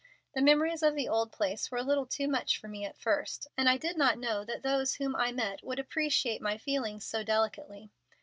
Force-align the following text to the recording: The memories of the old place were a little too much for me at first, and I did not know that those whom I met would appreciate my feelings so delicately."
The 0.33 0.41
memories 0.41 0.81
of 0.81 0.95
the 0.95 1.07
old 1.07 1.31
place 1.31 1.69
were 1.69 1.77
a 1.77 1.83
little 1.83 2.07
too 2.07 2.27
much 2.27 2.57
for 2.57 2.67
me 2.67 2.83
at 2.85 2.97
first, 2.97 3.45
and 3.55 3.69
I 3.69 3.77
did 3.77 3.97
not 3.97 4.17
know 4.17 4.43
that 4.43 4.63
those 4.63 4.95
whom 4.95 5.15
I 5.15 5.31
met 5.31 5.63
would 5.63 5.77
appreciate 5.77 6.41
my 6.41 6.57
feelings 6.57 7.05
so 7.05 7.21
delicately." 7.23 7.91